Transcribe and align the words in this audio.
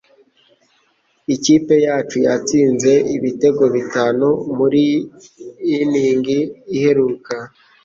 Ikipe 1.35 1.75
yacu 1.87 2.17
yatsinze 2.27 2.91
ibitego 3.15 3.63
bitanu 3.75 4.27
muri 4.57 4.83
inning 5.77 6.25
iheruka. 6.75 7.33